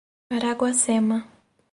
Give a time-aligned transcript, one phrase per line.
[0.35, 1.17] Araguacema